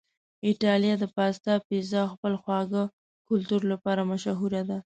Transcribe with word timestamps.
ایتالیا 0.47 0.95
د 0.99 1.05
پاستا، 1.15 1.53
پیزا 1.67 2.01
او 2.05 2.09
خپل 2.13 2.33
خواږه 2.41 2.83
کلتور 3.27 3.61
لپاره 3.71 4.01
مشهوره 4.11 4.61
ده. 4.69 4.77